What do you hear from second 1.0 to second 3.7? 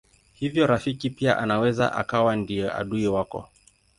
pia anaweza akawa ndiye adui wako.